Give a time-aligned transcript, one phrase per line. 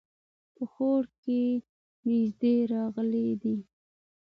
[0.55, 1.41] په خوړ کې
[2.05, 2.41] نيز
[2.73, 3.57] راغلی دی